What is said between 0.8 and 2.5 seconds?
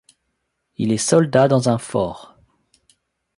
est soldat dans un fort.